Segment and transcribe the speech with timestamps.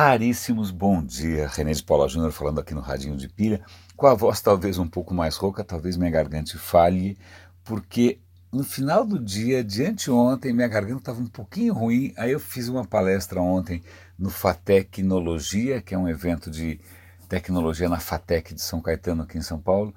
[0.00, 1.46] raríssimos bom dia.
[1.46, 3.60] René de Paula Júnior falando aqui no Radinho de Pilha,
[3.94, 7.18] com a voz talvez um pouco mais rouca, talvez minha garganta falhe,
[7.62, 8.18] porque
[8.50, 12.66] no final do dia, de anteontem, minha garganta estava um pouquinho ruim, aí eu fiz
[12.68, 13.82] uma palestra ontem
[14.18, 16.80] no Fatecnologia, que é um evento de
[17.28, 19.94] tecnologia na Fatec de São Caetano, aqui em São Paulo,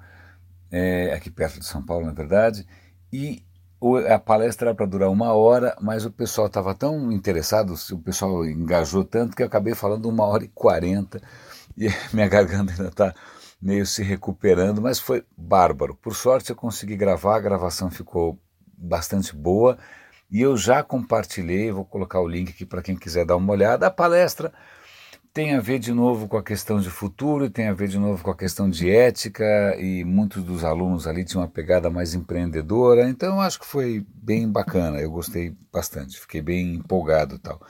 [0.70, 2.66] é, aqui perto de São Paulo, na verdade,
[3.10, 3.42] e
[4.10, 8.44] a palestra era para durar uma hora, mas o pessoal estava tão interessado, o pessoal
[8.46, 11.20] engajou tanto que eu acabei falando uma hora e quarenta
[11.76, 13.14] e minha garganta ainda está
[13.60, 15.94] meio se recuperando, mas foi bárbaro.
[15.94, 18.38] Por sorte eu consegui gravar, a gravação ficou
[18.76, 19.78] bastante boa
[20.30, 23.86] e eu já compartilhei, vou colocar o link aqui para quem quiser dar uma olhada.
[23.86, 24.52] A palestra
[25.34, 28.22] tem a ver de novo com a questão de futuro, tem a ver de novo
[28.22, 33.08] com a questão de ética, e muitos dos alunos ali tinham uma pegada mais empreendedora,
[33.08, 37.60] então acho que foi bem bacana, eu gostei bastante, fiquei bem empolgado tal.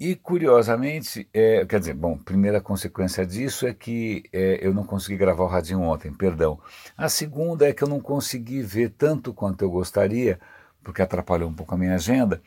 [0.00, 5.18] E curiosamente, é, quer dizer, bom, primeira consequência disso é que é, eu não consegui
[5.18, 6.58] gravar o radinho ontem, perdão.
[6.96, 10.40] A segunda é que eu não consegui ver tanto quanto eu gostaria,
[10.82, 12.40] porque atrapalhou um pouco a minha agenda,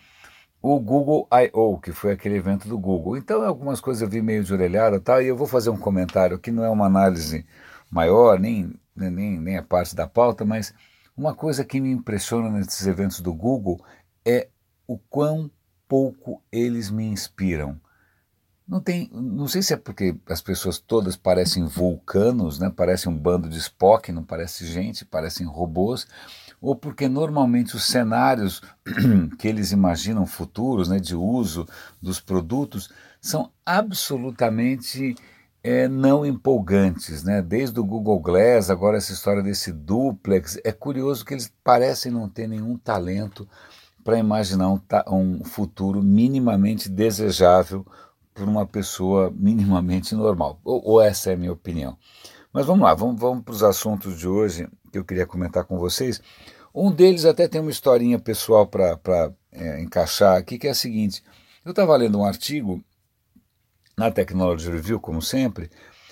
[0.61, 3.17] o Google I.O., que foi aquele evento do Google.
[3.17, 5.21] Então, algumas coisas eu vi meio de orelhada tá?
[5.21, 7.45] e eu vou fazer um comentário que não é uma análise
[7.89, 10.73] maior, nem, nem, nem é parte da pauta, mas
[11.17, 13.83] uma coisa que me impressiona nesses eventos do Google
[14.23, 14.49] é
[14.87, 15.49] o quão
[15.87, 17.79] pouco eles me inspiram.
[18.71, 22.71] Não tem, não sei se é porque as pessoas todas parecem vulcanos, né?
[22.73, 26.07] Parecem um bando de Spock, não parece gente, parecem robôs,
[26.61, 28.61] ou porque normalmente os cenários
[29.37, 31.67] que eles imaginam futuros, né, de uso
[32.01, 35.15] dos produtos, são absolutamente
[35.61, 37.41] é, não empolgantes, né?
[37.41, 42.29] Desde o Google Glass, agora essa história desse duplex, é curioso que eles parecem não
[42.29, 43.45] ter nenhum talento
[44.01, 44.79] para imaginar um,
[45.11, 47.85] um futuro minimamente desejável
[48.41, 50.59] por uma pessoa minimamente normal.
[50.63, 51.95] Ou, ou, essa é a minha opinião.
[52.51, 55.77] Mas vamos lá, vamos, vamos para os assuntos de hoje que eu queria comentar com
[55.77, 56.19] vocês.
[56.73, 61.23] Um deles até tem uma historinha pessoal para é, encaixar aqui, que é a seguinte:
[61.63, 62.83] eu estava lendo um artigo
[63.95, 65.69] na Technology Review, como sempre,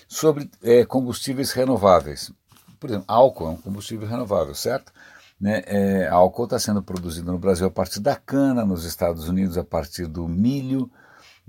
[0.07, 2.31] sobre é, combustíveis renováveis.
[2.79, 4.93] Por exemplo, álcool é um combustível renovável, certo?
[5.41, 5.63] Né?
[5.65, 9.63] É, álcool está sendo produzido no Brasil a partir da cana, nos Estados Unidos a
[9.63, 10.91] partir do milho,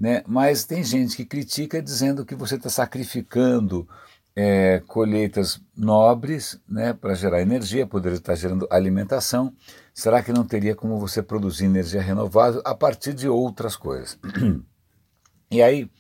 [0.01, 0.25] né?
[0.27, 3.87] mas tem gente que critica dizendo que você está sacrificando
[4.35, 9.55] é, colheitas nobres né, para gerar energia, poderia estar gerando alimentação.
[9.93, 14.19] Será que não teria como você produzir energia renovável a partir de outras coisas?
[15.53, 15.91] E aí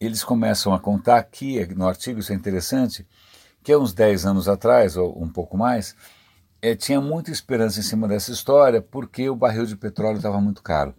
[0.00, 3.06] eles começam a contar aqui, no artigo, isso é interessante,
[3.62, 5.94] que há uns 10 anos atrás, ou um pouco mais,
[6.60, 10.60] é, tinha muita esperança em cima dessa história porque o barril de petróleo estava muito
[10.60, 10.92] caro.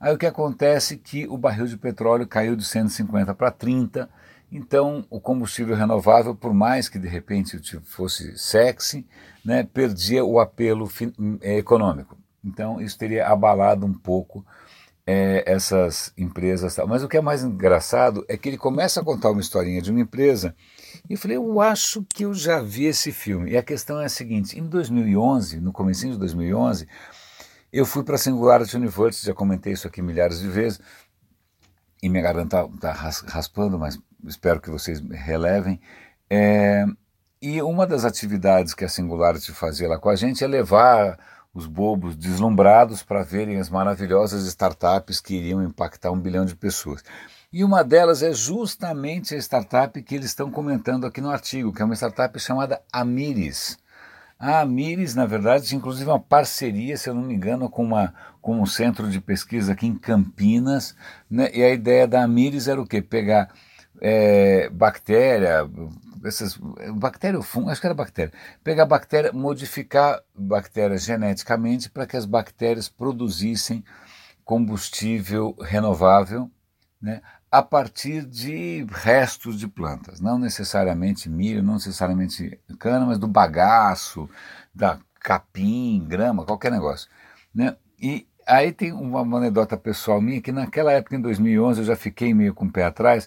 [0.00, 4.08] Aí o que acontece é que o barril de petróleo caiu de 150 para 30
[4.50, 9.06] então, o combustível renovável, por mais que de repente fosse sexy,
[9.44, 10.90] né, perdia o apelo
[11.42, 12.16] é, econômico.
[12.42, 14.44] Então, isso teria abalado um pouco
[15.06, 16.78] é, essas empresas.
[16.86, 19.90] Mas o que é mais engraçado é que ele começa a contar uma historinha de
[19.90, 20.54] uma empresa
[21.08, 23.50] e eu falei, eu acho que eu já vi esse filme.
[23.50, 26.88] E a questão é a seguinte, em 2011, no começo de 2011,
[27.72, 30.80] eu fui para a Singularity University, já comentei isso aqui milhares de vezes,
[32.02, 35.80] e minha garganta está raspando, mas espero que vocês relevem.
[36.30, 36.84] É,
[37.40, 41.18] e uma das atividades que a Singularity fazia lá com a gente é levar
[41.52, 47.02] os bobos deslumbrados para verem as maravilhosas startups que iriam impactar um bilhão de pessoas.
[47.52, 51.80] E uma delas é justamente a startup que eles estão comentando aqui no artigo, que
[51.80, 53.78] é uma startup chamada Amiris.
[54.38, 58.14] A Amires, na verdade, tinha inclusive uma parceria, se eu não me engano, com, uma,
[58.40, 60.94] com um centro de pesquisa aqui em Campinas,
[61.28, 61.50] né?
[61.52, 63.02] e a ideia da Amires era o quê?
[63.02, 63.52] Pegar
[64.00, 65.68] é, bactéria,
[66.24, 66.56] essas,
[66.94, 68.32] bactéria ou fungo, acho que era bactéria,
[68.62, 73.84] pegar bactéria, modificar bactérias geneticamente para que as bactérias produzissem
[74.44, 76.48] combustível renovável,
[77.02, 77.20] né?
[77.50, 84.28] A partir de restos de plantas, não necessariamente milho, não necessariamente cana, mas do bagaço,
[84.74, 87.08] da capim, grama, qualquer negócio.
[87.54, 87.76] Né?
[88.00, 92.34] E aí tem uma, anedota pessoal minha que naquela época, em 2011, eu já fiquei
[92.34, 93.26] meio com o pé atrás,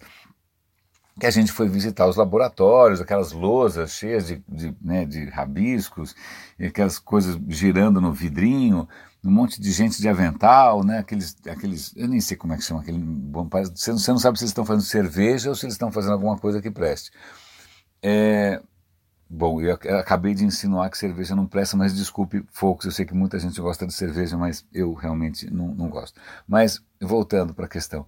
[1.19, 6.15] que a gente foi visitar os laboratórios, aquelas lousas cheias de, de, né, de rabiscos,
[6.59, 8.88] aquelas coisas girando no vidrinho,
[9.23, 11.00] um monte de gente de avental, né?
[11.00, 14.38] Aqueles, aqueles, eu nem sei como é que chama aquele bom você, você não sabe
[14.38, 17.12] se eles estão fazendo cerveja ou se eles estão fazendo alguma coisa que preste.
[18.01, 18.59] É,
[19.29, 23.13] bom, eu acabei de insinuar que cerveja não presta, mas desculpe, folks, eu sei que
[23.13, 26.19] muita gente gosta de cerveja, mas eu realmente não, não gosto.
[26.47, 28.07] Mas voltando para a questão,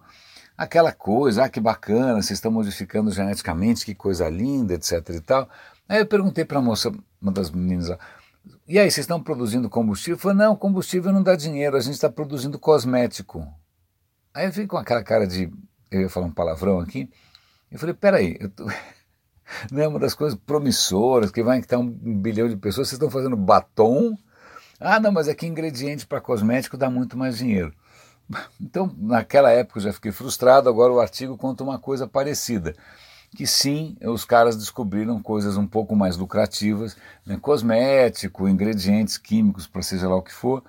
[0.57, 5.47] aquela coisa, ah, que bacana, vocês estão modificando geneticamente, que coisa linda, etc e tal.
[5.87, 7.99] Aí eu perguntei para a moça, uma das meninas lá,
[8.67, 10.17] e aí, vocês estão produzindo combustível?
[10.17, 13.47] Falei, não, combustível não dá dinheiro, a gente está produzindo cosmético.
[14.33, 15.51] Aí eu fiquei com aquela cara de,
[15.91, 17.09] eu ia falar um palavrão aqui,
[17.71, 18.65] eu falei, peraí, eu tô...
[19.71, 23.09] não é uma das coisas promissoras, que vai estar um bilhão de pessoas, vocês estão
[23.09, 24.17] fazendo batom?
[24.79, 27.73] Ah, não, mas é que ingrediente para cosmético dá muito mais dinheiro.
[28.59, 32.73] Então, naquela época eu já fiquei frustrado, agora o artigo conta uma coisa parecida
[33.33, 36.95] que sim, os caras descobriram coisas um pouco mais lucrativas,
[37.25, 40.63] né, cosmético, ingredientes químicos, para seja lá o que for,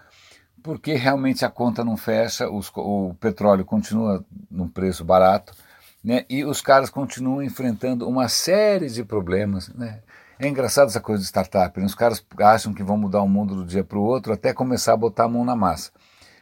[0.62, 5.55] porque realmente a conta não fecha, os, o petróleo continua num preço barato,
[6.02, 9.69] né, e os caras continuam enfrentando uma série de problemas.
[9.69, 10.00] Né.
[10.38, 13.55] É engraçado essa coisa de startup, né, os caras acham que vão mudar o mundo
[13.55, 15.90] do dia para o outro até começar a botar a mão na massa.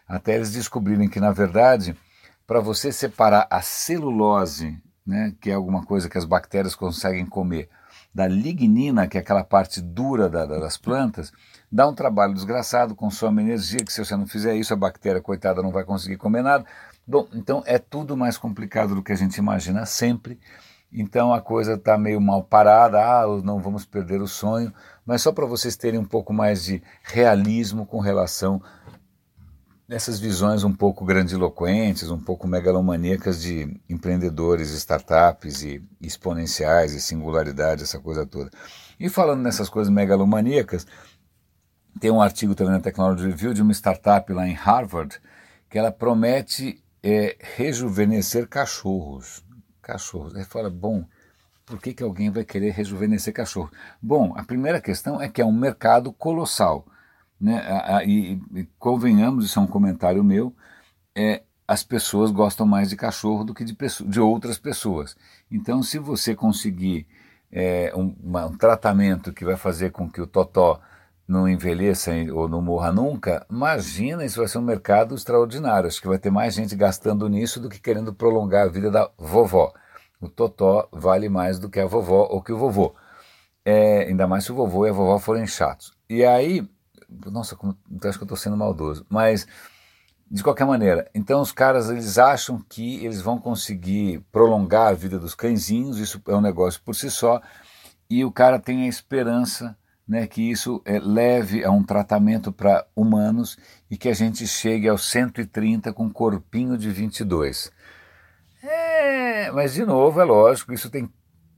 [0.06, 1.96] Até eles descobrirem que, na verdade,
[2.46, 7.68] para você separar a celulose né, que é alguma coisa que as bactérias conseguem comer,
[8.14, 11.32] da lignina, que é aquela parte dura da, das plantas,
[11.70, 15.62] dá um trabalho desgraçado, consome energia, que se você não fizer isso, a bactéria, coitada,
[15.62, 16.64] não vai conseguir comer nada.
[17.06, 20.38] Bom, então é tudo mais complicado do que a gente imagina sempre.
[20.92, 24.72] Então a coisa está meio mal parada, ah, não vamos perder o sonho,
[25.06, 28.62] mas só para vocês terem um pouco mais de realismo com relação
[29.94, 37.82] essas visões um pouco grandiloquentes, um pouco megalomaníacas de empreendedores, startups e exponenciais e singularidade,
[37.82, 38.50] essa coisa toda.
[38.98, 40.86] E falando nessas coisas megalomaníacas,
[42.00, 45.20] tem um artigo também na Technology Review de uma startup lá em Harvard
[45.68, 49.44] que ela promete é, rejuvenescer cachorros.
[49.82, 50.34] Cachorros.
[50.34, 51.04] Aí fala, bom,
[51.66, 53.70] por que, que alguém vai querer rejuvenescer cachorro?
[54.00, 56.86] Bom, a primeira questão é que é um mercado colossal.
[57.42, 57.60] Né?
[58.06, 58.40] E,
[58.78, 60.54] convenhamos, isso é um comentário meu,
[61.12, 65.16] é, as pessoas gostam mais de cachorro do que de, de outras pessoas.
[65.50, 67.04] Então, se você conseguir
[67.50, 70.80] é, um, uma, um, tratamento que vai fazer com que o totó
[71.26, 75.88] não envelheça ou não morra nunca, imagina, isso vai ser um mercado extraordinário.
[75.88, 79.10] Acho que vai ter mais gente gastando nisso do que querendo prolongar a vida da
[79.18, 79.72] vovó.
[80.20, 82.94] O totó vale mais do que a vovó ou que o vovô.
[83.64, 85.92] É, ainda mais se o vovô e a vovó forem chatos.
[86.08, 86.68] E aí,
[87.30, 89.06] nossa, como, acho que eu estou sendo maldoso.
[89.08, 89.46] Mas,
[90.30, 95.18] de qualquer maneira, então os caras eles acham que eles vão conseguir prolongar a vida
[95.18, 97.40] dos cãezinhos, isso é um negócio por si só,
[98.08, 99.76] e o cara tem a esperança
[100.06, 103.56] né, que isso é, leve a um tratamento para humanos
[103.90, 107.70] e que a gente chegue aos 130 com um corpinho de 22.
[108.62, 111.08] É, mas de novo, é lógico, isso tem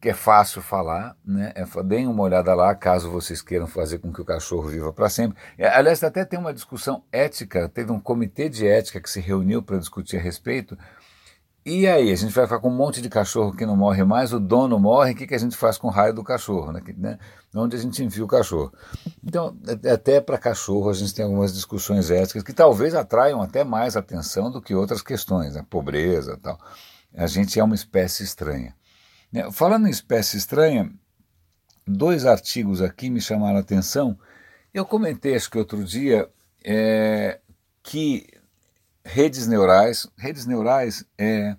[0.04, 1.50] que é fácil falar, né?
[1.54, 5.08] É, deem uma olhada lá, caso vocês queiram fazer com que o cachorro viva para
[5.08, 5.38] sempre.
[5.56, 9.62] É, aliás, até tem uma discussão ética, teve um comitê de ética que se reuniu
[9.62, 10.76] para discutir a respeito.
[11.64, 14.34] E aí, a gente vai ficar com um monte de cachorro que não morre mais,
[14.34, 16.70] o dono morre, o que, que a gente faz com o raio do cachorro?
[16.70, 16.82] Né?
[16.98, 17.18] né?
[17.54, 18.74] Onde a gente enfia o cachorro?
[19.26, 19.56] Então,
[19.90, 24.50] até para cachorro, a gente tem algumas discussões éticas que talvez atraiam até mais atenção
[24.50, 25.64] do que outras questões, né?
[25.70, 26.60] pobreza tal.
[27.16, 28.74] A gente é uma espécie estranha.
[29.34, 30.88] Né, falando em espécie estranha,
[31.84, 34.16] dois artigos aqui me chamaram a atenção.
[34.72, 36.30] Eu comentei, acho que outro dia,
[36.64, 37.40] é,
[37.82, 38.28] que
[39.04, 41.56] redes neurais, redes neurais é,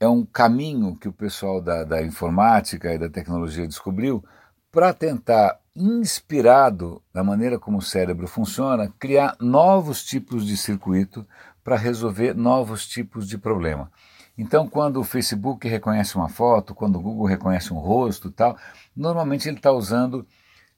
[0.00, 4.24] é um caminho que o pessoal da, da informática e da tecnologia descobriu
[4.72, 11.24] para tentar, inspirado na maneira como o cérebro funciona, criar novos tipos de circuito
[11.62, 13.92] para resolver novos tipos de problema.
[14.38, 18.56] Então, quando o Facebook reconhece uma foto, quando o Google reconhece um rosto tal,
[18.96, 20.24] normalmente ele está usando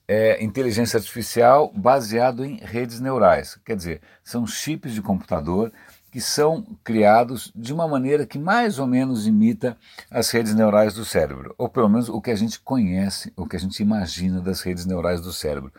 [0.08, 3.60] é, inteligência artificial baseado em redes neurais.
[3.64, 5.70] Quer dizer, são chips de computador
[6.10, 9.76] que são criados de uma maneira que mais ou menos imita
[10.10, 13.54] as redes neurais do cérebro, ou pelo menos o que a gente conhece, o que
[13.54, 15.72] a gente imagina das redes neurais do cérebro.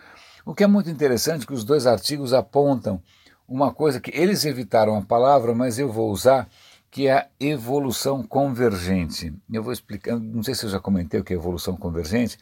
[0.46, 3.02] O que é muito interessante é que os dois artigos apontam
[3.48, 6.48] uma coisa que eles evitaram a palavra, mas eu vou usar,
[6.92, 9.34] que é a evolução convergente.
[9.52, 12.38] Eu vou explicar, não sei se eu já comentei o que é evolução convergente.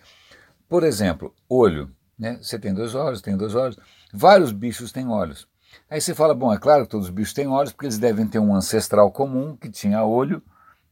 [0.68, 1.91] Por exemplo, olho.
[2.18, 2.38] Né?
[2.41, 3.77] Você tem dois olhos, tem dois olhos.
[4.12, 5.48] Vários bichos têm olhos.
[5.88, 8.27] Aí você fala, bom, é claro que todos os bichos têm olhos, porque eles devem
[8.27, 10.41] ter um ancestral comum que tinha olho,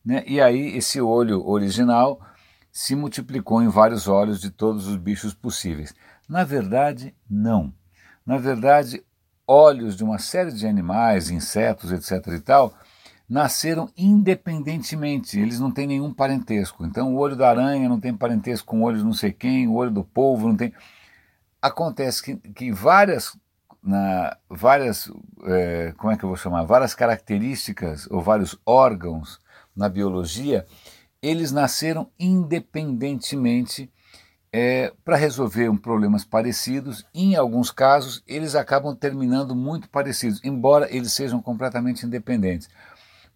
[0.05, 0.23] né?
[0.27, 2.21] e aí esse olho original
[2.71, 5.95] se multiplicou em vários olhos de todos os bichos possíveis.
[6.29, 7.73] Na verdade, não.
[8.23, 9.03] Na verdade,
[9.47, 12.27] olhos de uma série de animais, insetos, etc.
[12.33, 12.77] e tal,
[13.27, 16.85] nasceram independentemente, eles não têm nenhum parentesco.
[16.85, 19.67] Então o olho da aranha não tem parentesco com o olho de não sei quem,
[19.67, 20.73] o olho do polvo não tem.
[21.61, 23.37] Acontece que, que várias
[23.83, 25.09] na várias,
[25.45, 29.39] é, como é que eu vou chamar, várias características ou vários órgãos
[29.75, 30.65] na biologia,
[31.21, 33.89] eles nasceram independentemente
[34.51, 37.05] é, para resolver um problemas parecidos.
[37.13, 42.69] Em alguns casos, eles acabam terminando muito parecidos, embora eles sejam completamente independentes.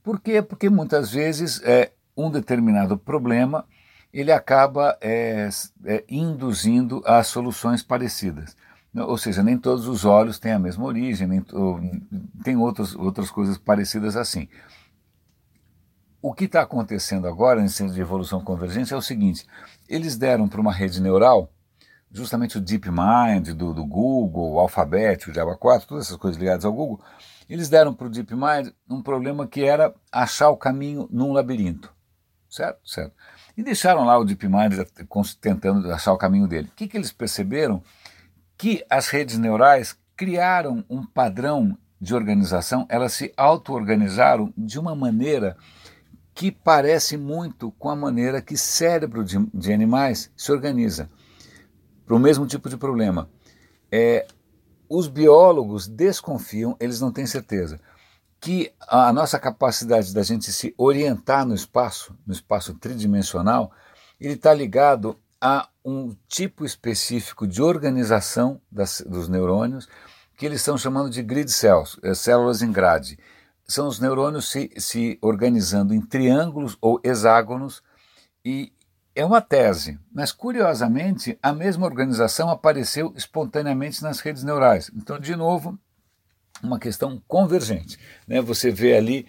[0.04, 0.42] Por quê?
[0.42, 3.66] Porque muitas vezes é, um determinado problema
[4.14, 5.48] ele acaba é,
[5.86, 8.56] é, induzindo a soluções parecidas.
[8.94, 11.80] Ou seja, nem todos os olhos têm a mesma origem, nem, ou,
[12.44, 14.50] tem outros, outras coisas parecidas assim.
[16.22, 19.48] O que está acontecendo agora, nesse centro de evolução convergente, é o seguinte:
[19.88, 21.50] eles deram para uma rede neural,
[22.12, 26.66] justamente o DeepMind do, do Google, o Alphabet, o Java 4, todas essas coisas ligadas
[26.66, 27.00] ao Google,
[27.50, 31.94] eles deram para o DeepMind um problema que era achar o caminho num labirinto.
[32.50, 32.80] Certo?
[32.84, 33.14] Certo.
[33.56, 34.74] E deixaram lá o DeepMind
[35.40, 36.70] tentando achar o caminho dele.
[36.72, 37.82] O que, que eles perceberam?
[38.58, 45.56] Que as redes neurais criaram um padrão de organização, elas se auto-organizaram de uma maneira
[46.34, 51.10] que parece muito com a maneira que cérebro de, de animais se organiza
[52.06, 53.30] para o mesmo tipo de problema.
[53.92, 54.26] É,
[54.94, 57.80] os biólogos desconfiam, eles não têm certeza,
[58.42, 63.72] que a nossa capacidade da gente se orientar no espaço, no espaço tridimensional,
[64.20, 69.88] ele está ligado a um tipo específico de organização das, dos neurônios
[70.38, 73.18] que eles estão chamando de grid cells, é, células em grade.
[73.66, 77.82] São os neurônios se, se organizando em triângulos ou hexágonos
[78.44, 78.74] e
[79.16, 84.90] é uma tese, mas curiosamente a mesma organização apareceu espontaneamente nas redes neurais.
[84.96, 85.78] Então, de novo,
[86.64, 87.98] uma questão convergente.
[88.28, 88.42] Né?
[88.42, 89.28] Você vê ali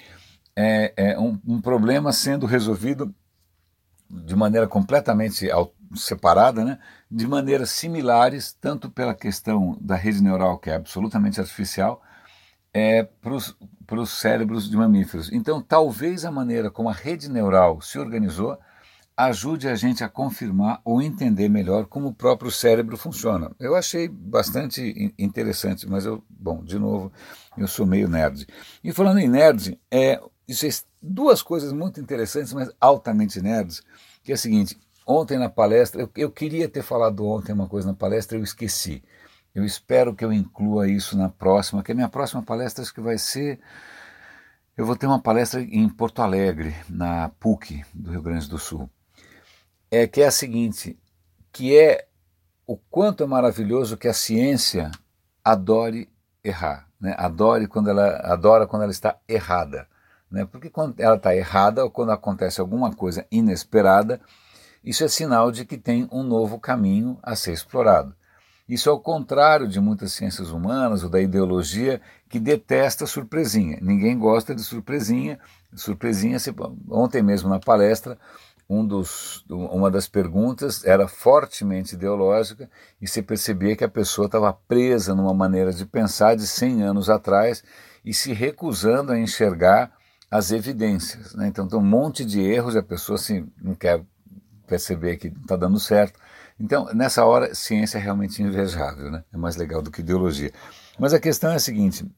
[0.54, 3.14] é, é um, um, problema sendo resolvido
[4.08, 5.48] de maneira completamente
[5.96, 6.78] separada, né?
[7.10, 12.02] de maneiras similares, tanto pela questão da rede neural, que é absolutamente artificial,
[12.74, 13.34] é, para
[14.00, 15.32] os cérebros de mamíferos.
[15.32, 18.58] Então, talvez a maneira como a rede neural se organizou
[19.16, 23.50] ajude a gente a confirmar ou entender melhor como o próprio cérebro funciona.
[23.60, 27.12] Eu achei bastante interessante, mas eu, bom, de novo,
[27.56, 28.46] eu sou meio nerd.
[28.82, 33.82] E falando em nerd, é, isso é duas coisas muito interessantes, mas altamente nerds,
[34.22, 37.88] que é o seguinte, ontem na palestra, eu, eu queria ter falado ontem uma coisa
[37.88, 39.02] na palestra, eu esqueci.
[39.54, 43.00] Eu espero que eu inclua isso na próxima, que a minha próxima palestra acho que
[43.00, 43.60] vai ser
[44.74, 48.88] eu vou ter uma palestra em Porto Alegre, na PUC do Rio Grande do Sul
[49.92, 50.98] é que é a seguinte,
[51.52, 52.06] que é
[52.66, 54.90] o quanto é maravilhoso que a ciência
[55.44, 56.08] adore
[56.42, 57.14] errar, né?
[57.18, 59.86] Adore quando ela adora quando ela está errada,
[60.30, 60.46] né?
[60.46, 64.18] Porque quando ela está errada ou quando acontece alguma coisa inesperada,
[64.82, 68.16] isso é sinal de que tem um novo caminho a ser explorado.
[68.66, 73.78] Isso é o contrário de muitas ciências humanas ou da ideologia que detesta surpresinha.
[73.82, 75.38] Ninguém gosta de surpresinha.
[75.74, 76.38] Surpresinha,
[76.88, 78.18] ontem mesmo na palestra,
[78.72, 84.52] um dos, uma das perguntas era fortemente ideológica e se percebia que a pessoa estava
[84.52, 87.62] presa numa maneira de pensar de 100 anos atrás
[88.02, 89.92] e se recusando a enxergar
[90.30, 91.34] as evidências.
[91.34, 91.48] Né?
[91.48, 94.02] Então tem um monte de erros e a pessoa assim, não quer
[94.66, 96.18] perceber que está dando certo.
[96.58, 99.22] Então, nessa hora, ciência é realmente invejável, né?
[99.32, 100.50] é mais legal do que ideologia.
[100.98, 102.10] Mas a questão é a seguinte: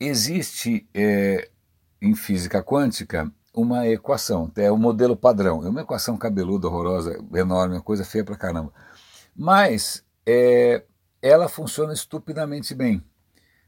[0.00, 1.50] existe é,
[2.00, 3.30] em física quântica
[3.60, 5.64] uma equação, é o modelo padrão.
[5.64, 8.72] É uma equação cabeluda, horrorosa, enorme, uma coisa feia pra caramba.
[9.34, 10.84] Mas é,
[11.20, 13.02] ela funciona estupidamente bem.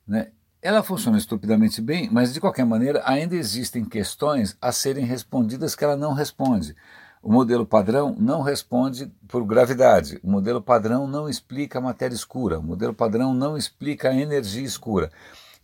[0.07, 0.31] Né?
[0.63, 5.83] Ela funciona estupidamente bem, mas de qualquer maneira ainda existem questões a serem respondidas que
[5.83, 6.77] ela não responde.
[7.23, 10.21] O modelo padrão não responde por gravidade.
[10.23, 12.59] O modelo padrão não explica a matéria escura.
[12.59, 15.11] O modelo padrão não explica a energia escura.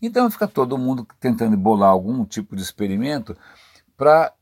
[0.02, 3.36] Então fica todo mundo tentando bolar algum tipo de experimento
[3.96, 4.32] para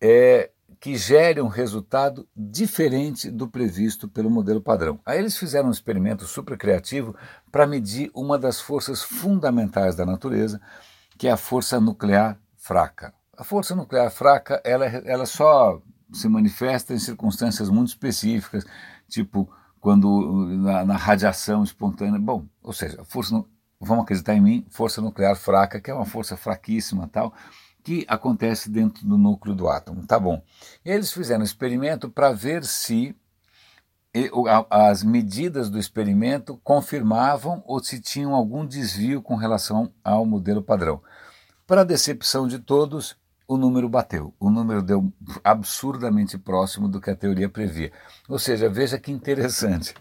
[0.00, 0.50] é,
[0.84, 5.00] que gere um resultado diferente do previsto pelo modelo padrão.
[5.06, 7.16] Aí eles fizeram um experimento super criativo
[7.50, 10.60] para medir uma das forças fundamentais da natureza,
[11.16, 13.14] que é a força nuclear fraca.
[13.36, 15.80] A força nuclear fraca, ela, ela só
[16.12, 18.64] se manifesta em circunstâncias muito específicas,
[19.08, 19.50] tipo
[19.80, 22.18] quando na, na radiação espontânea.
[22.18, 23.44] Bom, ou seja, força,
[23.80, 27.34] vamos acreditar em mim, força nuclear fraca, que é uma força fraquíssima tal,
[27.84, 30.06] que acontece dentro do núcleo do átomo.
[30.06, 30.42] Tá bom.
[30.82, 33.14] Eles fizeram um experimento para ver se
[34.70, 41.02] as medidas do experimento confirmavam ou se tinham algum desvio com relação ao modelo padrão.
[41.66, 44.32] Para a decepção de todos, o número bateu.
[44.40, 45.12] O número deu
[45.42, 47.92] absurdamente próximo do que a teoria previa.
[48.28, 49.94] Ou seja, veja que interessante.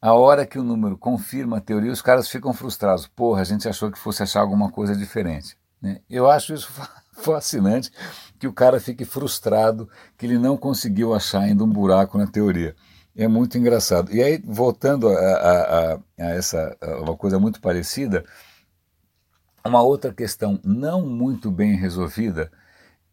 [0.00, 3.06] a hora que o número confirma a teoria, os caras ficam frustrados.
[3.06, 5.56] Porra, a gente achou que fosse achar alguma coisa diferente.
[5.80, 6.00] Né?
[6.08, 6.70] Eu acho isso
[7.20, 7.90] fascinante
[8.38, 12.74] que o cara fique frustrado que ele não conseguiu achar ainda um buraco na teoria.
[13.16, 14.14] É muito engraçado.
[14.14, 16.00] E aí, voltando a, a, a, a
[16.30, 18.24] essa a uma coisa muito parecida,
[19.64, 22.50] uma outra questão não muito bem resolvida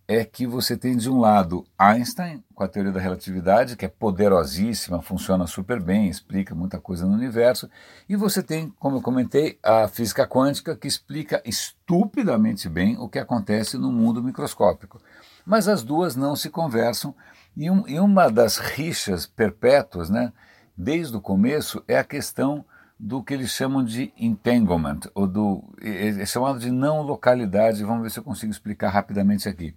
[0.07, 3.89] é que você tem de um lado Einstein com a teoria da relatividade, que é
[3.89, 7.69] poderosíssima, funciona super bem, explica muita coisa no universo,
[8.07, 13.19] e você tem, como eu comentei, a física quântica que explica estupidamente bem o que
[13.19, 15.01] acontece no mundo microscópico.
[15.45, 17.13] Mas as duas não se conversam
[17.55, 20.31] e, um, e uma das rixas perpétuas, né,
[20.77, 22.63] desde o começo, é a questão
[22.99, 27.83] do que eles chamam de entanglement, ou do é, é chamado de não localidade.
[27.83, 29.75] Vamos ver se eu consigo explicar rapidamente aqui.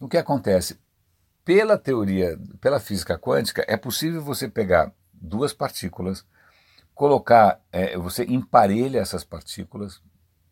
[0.00, 0.80] O que acontece?
[1.44, 6.24] Pela teoria, pela física quântica, é possível você pegar duas partículas,
[6.94, 10.02] colocar, é, você emparelha essas partículas,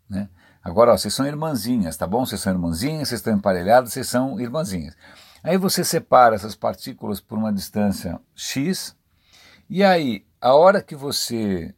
[0.09, 0.29] né?
[0.63, 2.27] Agora, ó, vocês são irmãzinhas, tá bom?
[2.27, 4.95] Vocês são irmãzinhas, vocês estão emparelhadas, vocês são irmãzinhas.
[5.43, 8.95] Aí você separa essas partículas por uma distância x,
[9.71, 11.75] e aí, a hora que você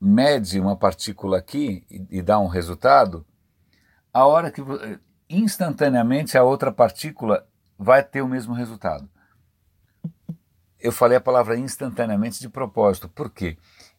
[0.00, 3.26] mede uma partícula aqui e, e dá um resultado,
[4.12, 4.62] a hora que
[5.30, 7.46] instantaneamente a outra partícula
[7.78, 9.08] vai ter o mesmo resultado.
[10.78, 13.56] Eu falei a palavra instantaneamente de propósito, porque,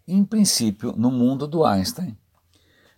[0.08, 2.18] em princípio, no mundo do Einstein,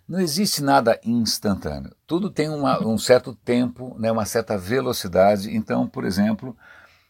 [0.06, 1.94] não existe nada instantâneo.
[2.06, 5.54] Tudo tem uma, um certo tempo, né, uma certa velocidade.
[5.54, 6.56] Então, por exemplo,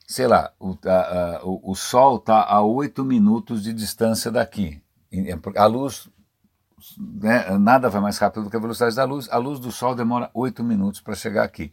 [0.07, 4.81] sei lá, o, a, a, o, o Sol está a 8 minutos de distância daqui.
[5.57, 6.09] A luz,
[6.99, 9.29] né, nada vai mais rápido do que a velocidade da luz.
[9.31, 11.73] A luz do Sol demora 8 minutos para chegar aqui.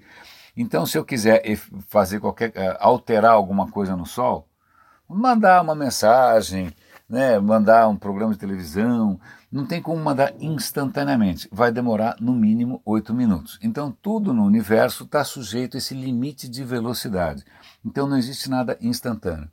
[0.56, 1.42] Então, se eu quiser
[1.88, 4.48] fazer qualquer, eh, alterar alguma coisa no Sol,
[5.08, 6.74] mandar uma mensagem,
[7.12, 9.20] né, mandar um programa de televisão,
[9.52, 13.60] não tem como mandar instantaneamente, vai demorar no mínimo oito minutos.
[13.62, 17.44] Então tudo no universo está sujeito a esse limite de velocidade.
[17.86, 19.50] Então não existe nada instantâneo,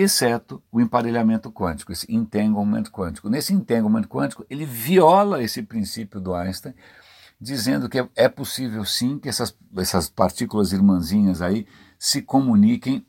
[0.00, 3.28] exceto o emparelhamento quântico, esse entanglement quântico.
[3.28, 6.74] Nesse entanglement quântico, ele viola esse princípio do Einstein,
[7.40, 11.66] dizendo que é possível sim que essas, essas partículas irmãzinhas aí
[11.98, 13.04] se comuniquem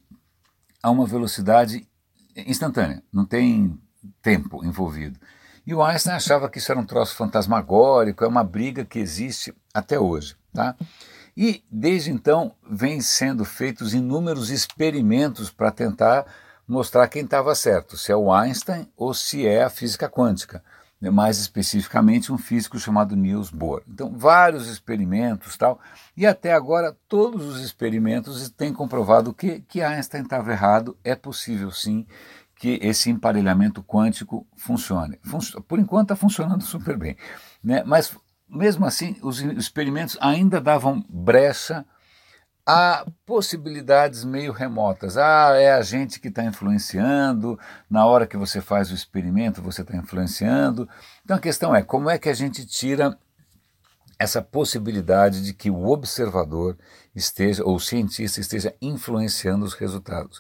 [0.82, 1.88] a uma velocidade
[2.36, 3.78] instantânea, não tem
[4.22, 5.20] tempo envolvido.
[5.68, 9.54] E o Einstein achava que isso era um troço fantasmagórico, é uma briga que existe
[9.74, 10.36] até hoje.
[10.54, 10.76] Tá?
[11.38, 16.26] E desde então vem sendo feitos inúmeros experimentos para tentar
[16.70, 20.64] mostrar quem estava certo, se é o Einstein ou se é a física quântica,
[21.12, 23.82] mais especificamente um físico chamado Niels Bohr.
[23.88, 25.80] Então, vários experimentos tal,
[26.16, 31.72] e até agora todos os experimentos têm comprovado que, que Einstein estava errado, é possível
[31.72, 32.06] sim
[32.56, 35.20] que esse emparelhamento quântico funcione.
[35.68, 37.18] Por enquanto está funcionando super bem,
[37.64, 37.84] né?
[37.84, 38.16] mas
[38.48, 41.86] mesmo assim os experimentos ainda davam brecha
[42.72, 45.18] a possibilidades meio remotas.
[45.18, 49.82] Ah, é a gente que está influenciando, na hora que você faz o experimento você
[49.82, 50.88] está influenciando.
[51.26, 53.18] Então a questão é como é que a gente tira
[54.20, 56.78] essa possibilidade de que o observador
[57.16, 60.40] esteja, ou o cientista esteja influenciando os resultados.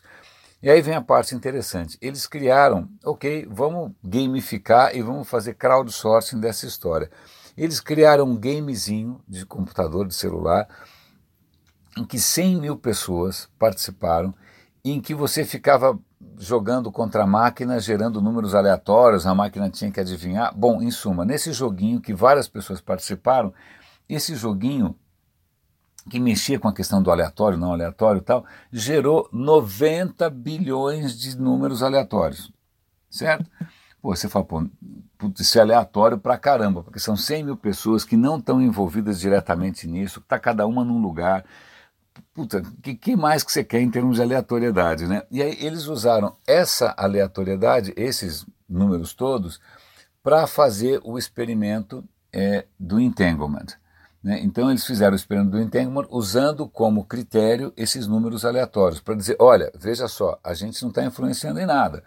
[0.61, 1.97] E aí vem a parte interessante.
[1.99, 7.09] Eles criaram, ok, vamos gamificar e vamos fazer crowdsourcing dessa história.
[7.57, 10.67] Eles criaram um gamezinho de computador, de celular,
[11.99, 14.33] em que 100 mil pessoas participaram,
[14.85, 15.99] em que você ficava
[16.37, 20.55] jogando contra a máquina, gerando números aleatórios, a máquina tinha que adivinhar.
[20.55, 23.53] Bom, em suma, nesse joguinho que várias pessoas participaram,
[24.07, 24.95] esse joguinho
[26.09, 31.37] que mexia com a questão do aleatório, não aleatório e tal, gerou 90 bilhões de
[31.37, 32.49] números aleatórios,
[33.09, 33.49] certo?
[34.01, 34.65] Pô, você fala, pô,
[35.37, 39.85] isso é aleatório pra caramba, porque são 100 mil pessoas que não estão envolvidas diretamente
[39.85, 41.43] nisso, está cada uma num lugar.
[42.33, 45.23] Puta, que, que mais que você quer em termos de aleatoriedade, né?
[45.29, 49.59] E aí eles usaram essa aleatoriedade, esses números todos,
[50.21, 53.67] para fazer o experimento é, do entanglement.
[54.23, 54.39] Né?
[54.43, 59.37] Então eles fizeram o experimento do entanglement usando como critério esses números aleatórios, para dizer,
[59.39, 62.03] olha, veja só, a gente não está influenciando em nada.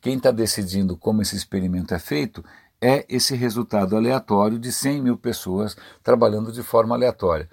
[0.00, 2.42] Quem está decidindo como esse experimento é feito
[2.80, 7.48] é esse resultado aleatório de 100 mil pessoas trabalhando de forma aleatória.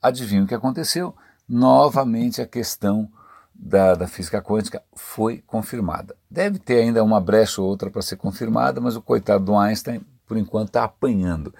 [0.00, 1.14] Adivinha o que aconteceu?
[1.54, 3.12] Novamente a questão
[3.54, 6.16] da, da, física quântica foi confirmada.
[6.30, 10.00] Deve ter ainda uma brecha ou outra para ser confirmada, mas o coitado do Einstein,
[10.26, 11.54] por enquanto, está apanhando.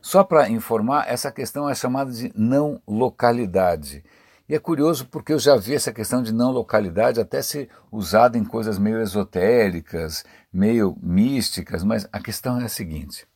[0.00, 4.04] Só para informar, essa questão é chamada de não localidade.
[4.48, 8.38] E é curioso porque eu já vi essa questão de não localidade até ser usada
[8.38, 13.26] em coisas meio esotéricas, meio místicas, mas a questão é a seguinte,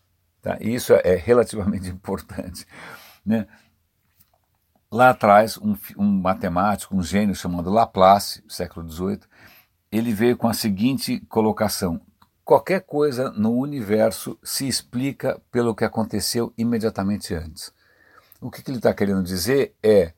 [0.40, 0.57] tá?
[0.61, 2.64] e isso é relativamente importante.
[3.25, 3.49] Né?
[4.97, 9.21] Lá atrás, um, um matemático, um gênio chamado Laplace, século XVIII,
[9.93, 12.01] ele veio com a seguinte colocação:
[12.43, 17.75] qualquer coisa no universo se explica pelo que aconteceu imediatamente antes.
[18.41, 20.15] O que, que ele está querendo dizer é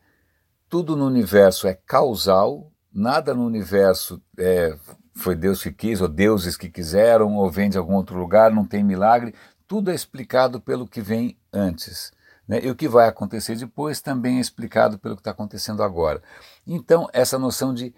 [0.68, 4.78] tudo no universo é causal, nada no universo é,
[5.12, 8.64] foi Deus que quis, ou deuses que quiseram, ou vem de algum outro lugar, não
[8.64, 9.34] tem milagre.
[9.66, 12.16] Tudo é explicado pelo que vem antes.
[12.48, 12.60] Né?
[12.64, 16.22] E o que vai acontecer depois também é explicado pelo que está acontecendo agora.
[16.66, 17.94] Então, essa noção de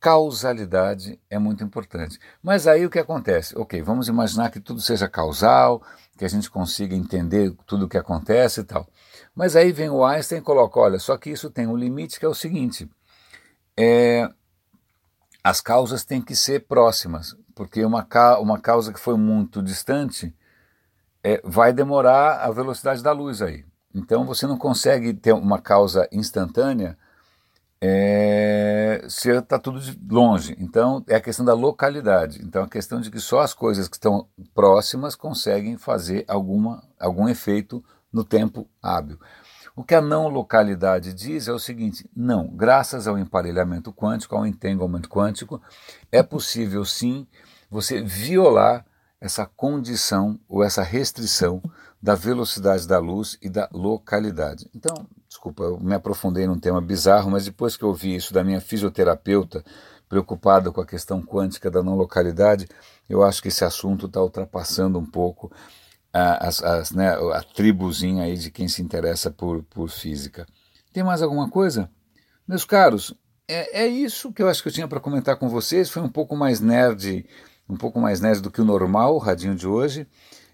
[0.00, 2.18] causalidade é muito importante.
[2.42, 3.56] Mas aí o que acontece?
[3.58, 5.82] Ok, vamos imaginar que tudo seja causal,
[6.16, 8.88] que a gente consiga entender tudo o que acontece e tal.
[9.34, 12.24] Mas aí vem o Einstein e coloca: olha, só que isso tem um limite que
[12.24, 12.90] é o seguinte:
[13.76, 14.26] é,
[15.44, 18.06] as causas têm que ser próximas, porque uma,
[18.38, 20.34] uma causa que foi muito distante
[21.22, 23.64] é, vai demorar a velocidade da luz aí.
[23.94, 26.96] Então você não consegue ter uma causa instantânea
[27.80, 30.54] é, se está tudo longe.
[30.58, 32.40] Então é a questão da localidade.
[32.42, 37.28] Então a questão de que só as coisas que estão próximas conseguem fazer alguma, algum
[37.28, 39.18] efeito no tempo hábil.
[39.74, 44.46] O que a não localidade diz é o seguinte: não, graças ao emparelhamento quântico, ao
[44.46, 45.60] entanglement quântico,
[46.12, 47.26] é possível sim
[47.70, 48.84] você violar
[49.20, 51.62] essa condição ou essa restrição
[52.02, 54.68] da velocidade da luz e da localidade.
[54.74, 58.42] Então, desculpa, eu me aprofundei num tema bizarro, mas depois que eu ouvi isso da
[58.42, 59.64] minha fisioterapeuta,
[60.08, 62.66] preocupada com a questão quântica da não localidade,
[63.08, 65.52] eu acho que esse assunto está ultrapassando um pouco
[66.12, 70.46] as, as, né, a tribuzinha aí de quem se interessa por, por física.
[70.92, 71.88] Tem mais alguma coisa?
[72.46, 73.14] Meus caros,
[73.46, 75.88] é, é isso que eu acho que eu tinha para comentar com vocês.
[75.90, 77.24] Foi um pouco mais nerd,
[77.68, 80.06] um pouco mais nerd do que o normal, o radinho de hoje.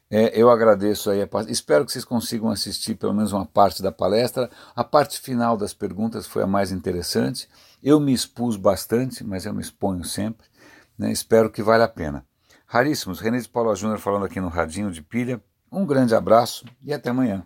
[0.09, 4.49] É, eu agradeço aí, espero que vocês consigam assistir pelo menos uma parte da palestra.
[4.75, 7.49] A parte final das perguntas foi a mais interessante.
[7.83, 10.47] Eu me expus bastante, mas eu me exponho sempre.
[10.97, 11.11] Né?
[11.11, 12.25] Espero que valha a pena.
[12.67, 15.43] Raríssimos, René de Paula Júnior falando aqui no Radinho de Pilha.
[15.71, 17.45] Um grande abraço e até amanhã.